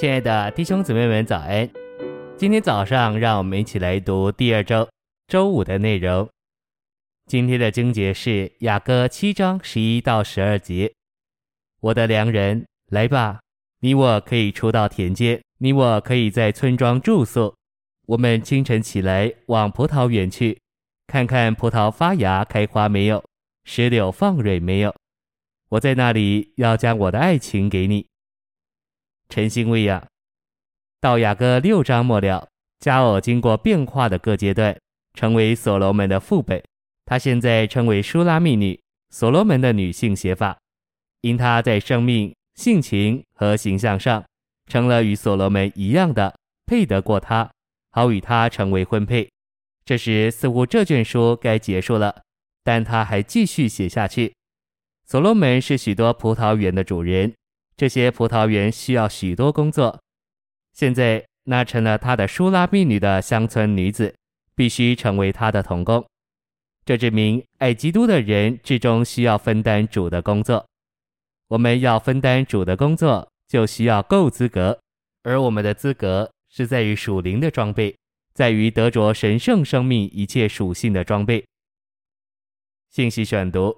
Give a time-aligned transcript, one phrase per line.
[0.00, 1.68] 亲爱的弟兄姊妹们，早安！
[2.34, 4.88] 今天早上，让我们一起来读第二周
[5.28, 6.26] 周五的内容。
[7.26, 10.90] 今天的经节是雅歌七章十一到十二节。
[11.80, 13.40] 我的良人，来吧，
[13.80, 17.54] 你我可以出到田间，你我可以在村庄住宿。
[18.06, 20.58] 我们清晨起来，往葡萄园去，
[21.08, 23.22] 看看葡萄发芽开花没有，
[23.64, 24.94] 石榴放蕊没有。
[25.68, 28.06] 我在那里要将我的爱情给你。
[29.30, 30.04] 晨星喂养，
[31.00, 32.48] 到雅歌六章末了，
[32.80, 34.76] 佳偶经过变化的各阶段，
[35.14, 36.60] 成为所罗门的父辈。
[37.06, 38.78] 他现在称为舒拉密女，
[39.10, 40.58] 所罗门的女性写法，
[41.20, 44.24] 因他在生命、性情和形象上，
[44.66, 47.48] 成了与所罗门一样的，配得过他，
[47.92, 49.30] 好与他成为婚配。
[49.84, 52.22] 这时似乎这卷书该结束了，
[52.64, 54.34] 但他还继续写下去。
[55.06, 57.32] 所罗门是许多葡萄园的主人。
[57.80, 59.98] 这些葡萄园需要许多工作，
[60.74, 64.14] 现在那成了他的书拉密女的乡村女子，
[64.54, 66.06] 必须成为他的同工。
[66.84, 70.68] 这证明爱基督的人至终需要分担主的工作。
[71.48, 74.78] 我们要分担主的工作，就需要够资格，
[75.22, 77.96] 而我们的资格是在于属灵的装备，
[78.34, 81.42] 在于得着神圣生命一切属性的装备。
[82.90, 83.74] 信息选读：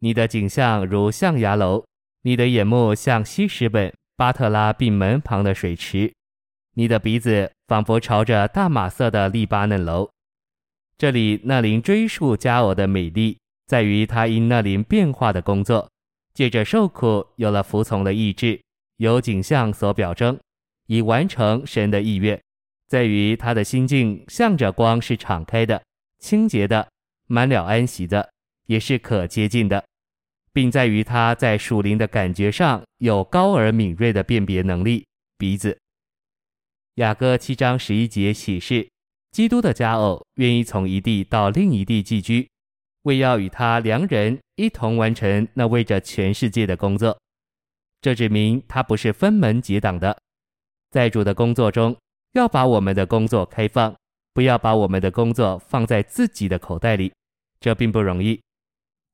[0.00, 1.84] 你的景象如象牙楼。
[2.24, 6.12] 你的眼目像希实本巴特拉并门旁的水池，
[6.74, 10.08] 你的鼻子仿佛朝着大马色的利巴嫩楼。
[10.96, 15.90] 这里那林追溯佳偶的美丽，在于他因那林变化的工作，
[16.32, 18.62] 借着受苦有了服从的意志，
[18.98, 20.38] 由景象所表征，
[20.86, 22.40] 以完成神的意愿。
[22.86, 25.82] 在于他的心境向着光是敞开的、
[26.20, 26.86] 清洁的、
[27.26, 28.30] 满了安息的，
[28.66, 29.82] 也是可接近的。
[30.52, 35.04] 并在于他在属灵的感觉上有高而敏锐的辨别能力。
[35.38, 35.78] 鼻子。
[36.96, 38.88] 雅歌七章十一节启示，
[39.30, 42.48] 基督的佳偶愿意从一地到另一地寄居，
[43.02, 47.18] 为要与他良人一同完成那为着全世界的工作。
[48.02, 50.20] 这指明他不是分门结党的，
[50.90, 51.96] 在主的工作中，
[52.32, 53.96] 要把我们的工作开放，
[54.34, 57.12] 不要把我们的工作放在自己的口袋里，
[57.58, 58.38] 这并不容易。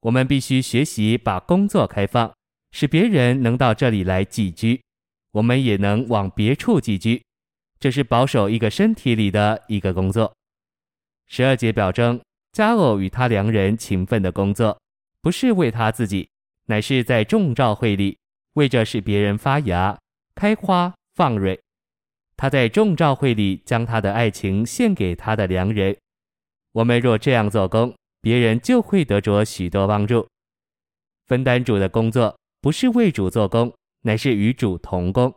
[0.00, 2.32] 我们必须学习把工作开放，
[2.70, 4.80] 使别人能到这里来寄居，
[5.32, 7.22] 我们也能往别处寄居。
[7.80, 10.32] 这是保守一个身体里的一个工作。
[11.26, 12.20] 十二节表征
[12.52, 14.80] 佳偶与他良人勤奋的工作，
[15.20, 16.28] 不是为他自己，
[16.66, 18.18] 乃是在众召会里
[18.54, 19.98] 为着使别人发芽、
[20.34, 21.58] 开花、放蕊。
[22.36, 25.96] 他在众召会里将他的爱情献给他的良人。
[26.72, 30.26] 我们若这样做工，别人就会得着许多帮助。
[31.26, 35.34] 分担主的工作，不是为主做工，乃是与主同工。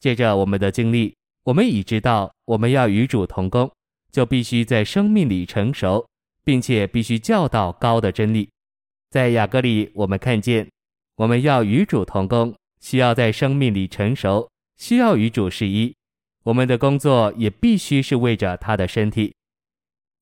[0.00, 1.14] 借着我们的经历，
[1.44, 3.70] 我们已知道，我们要与主同工，
[4.10, 6.06] 就必须在生命里成熟，
[6.42, 8.48] 并且必须教导高的真理。
[9.10, 10.68] 在雅各里，我们看见，
[11.16, 15.94] 我们要与主同工，需要在生命里成熟，需要与主是一。
[16.44, 19.32] 我们的工作也必须是为着他的身体。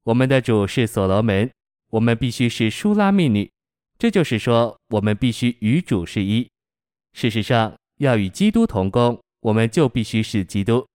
[0.03, 1.51] 我们的主是所罗门。
[1.91, 3.51] 我们必须是舒拉密女，
[3.99, 6.49] 这就是说，我们必须与主是一。
[7.13, 10.87] 事实上，要与基督同工，我们就必须是基督。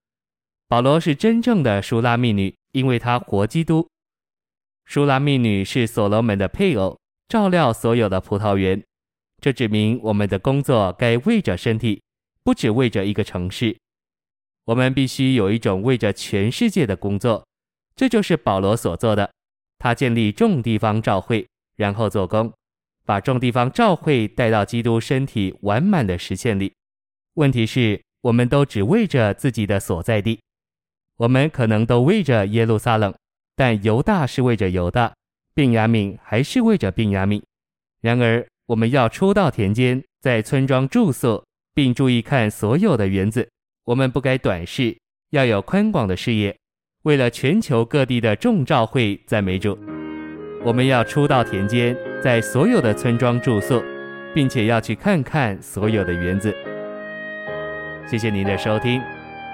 [0.68, 3.88] 保罗是真正的舒拉密女，因为他活基督。
[4.86, 8.82] 舒拉密女是所罗门的配偶，照料所有的葡萄园。
[9.42, 12.02] 这指明我们的工作该为着身体，
[12.44, 13.78] 不只为着一个城市。
[14.64, 17.46] 我们必须有一种为着全世界的工作，
[17.96, 19.30] 这就是保罗所做的。
[19.86, 22.52] 他建立众地方召会，然后做工，
[23.06, 26.74] 把众地方召会带到基督身体完满的实现里。
[27.36, 30.42] 问题是，我们都只为着自己的所在地，
[31.18, 33.14] 我们可能都为着耶路撒冷，
[33.56, 35.14] 但犹大是为着犹大，
[35.54, 37.40] 便雅敏还是为着便雅敏。
[38.02, 41.46] 然而，我们要出到田间，在村庄住宿，
[41.76, 43.48] 并注意看所有的园子。
[43.84, 44.98] 我们不该短视，
[45.30, 46.58] 要有宽广的视野。
[47.06, 49.78] 为了全球各地的众召会赞美主，
[50.64, 53.84] 我们要出到田间，在所有的村庄住宿，
[54.34, 56.52] 并且要去看看所有的园子。
[58.08, 59.00] 谢谢您的收听，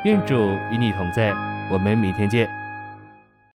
[0.06, 0.34] 愿主
[0.72, 1.34] 与你同在，
[1.70, 2.61] 我们明天见。